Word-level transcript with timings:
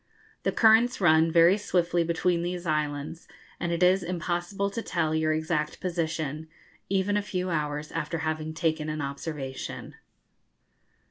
The 0.41 0.51
currents 0.51 0.99
run 0.99 1.31
very 1.31 1.57
swiftly 1.59 2.03
between 2.03 2.41
these 2.41 2.65
islands, 2.65 3.27
and 3.59 3.71
it 3.71 3.83
is 3.83 4.01
impossible 4.01 4.71
to 4.71 4.81
tell 4.81 5.13
your 5.13 5.31
exact 5.31 5.79
position, 5.79 6.47
even 6.89 7.15
a 7.17 7.21
few 7.21 7.51
hours 7.51 7.91
after 7.91 8.17
having 8.25 8.55
taken 8.55 8.89
an 8.89 9.01
observation. 9.01 9.93